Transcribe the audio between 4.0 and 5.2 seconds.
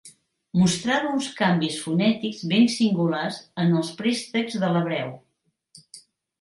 préstecs de l'hebreu.